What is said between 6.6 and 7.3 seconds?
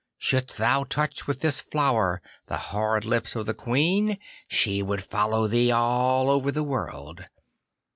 world.